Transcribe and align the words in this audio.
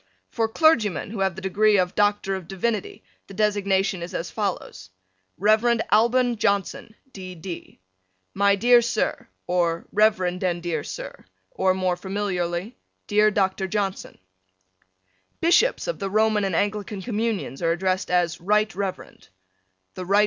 For 0.31 0.47
clergymen 0.47 1.11
who 1.11 1.19
have 1.19 1.35
the 1.35 1.43
degree 1.43 1.77
of 1.77 1.93
Doctor 1.93 2.33
of 2.33 2.47
Divinity, 2.47 3.03
the 3.27 3.35
designation 3.35 4.01
is 4.01 4.15
as 4.15 4.31
follows: 4.31 4.89
Rev. 5.37 5.79
Alban 5.91 6.37
Johnson, 6.37 6.95
D. 7.13 7.35
D. 7.35 7.79
My 8.33 8.55
dear 8.55 8.81
Sir: 8.81 9.27
or 9.45 9.85
Rev. 9.91 10.19
and 10.21 10.63
dear 10.63 10.83
Sir: 10.83 11.25
or 11.51 11.75
more 11.75 11.95
familiarly 11.95 12.75
Dear 13.05 13.29
Dr. 13.29 13.67
Johnson: 13.67 14.17
Bishops 15.39 15.85
of 15.85 15.99
the 15.99 16.09
Roman 16.09 16.45
and 16.45 16.55
Anglican 16.55 17.03
Communions 17.03 17.61
are 17.61 17.71
addressed 17.71 18.09
as 18.09 18.41
Right 18.41 18.73
Reverend. 18.73 19.27
The 19.93 20.03
Rt. 20.07 20.17